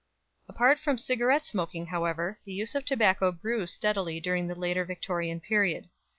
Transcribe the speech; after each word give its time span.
Apart 0.49 0.79
from 0.79 0.97
cigarette 0.97 1.45
smoking, 1.45 1.85
however, 1.85 2.39
the 2.43 2.51
use 2.53 2.73
of 2.73 2.83
tobacco 2.83 3.31
grew 3.31 3.67
steadily 3.67 4.19
during 4.19 4.47
the 4.47 4.55
later 4.55 4.83
Victorian 4.83 5.39
period. 5.39 5.89